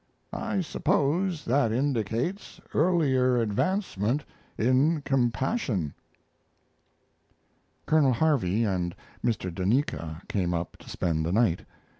I 0.33 0.61
suppose 0.61 1.45
that 1.45 1.71
indicates 1.71 2.59
earlier 2.73 3.37
advancement 3.39 4.25
in 4.57 5.01
compassion." 5.03 5.93
Colonel 7.85 8.13
Harvey 8.13 8.63
and 8.63 8.95
Mr. 9.23 9.53
Duneka 9.53 10.23
came 10.27 10.55
up 10.55 10.75
to 10.77 10.89
spend 10.89 11.23
the 11.23 11.31
night. 11.31 11.67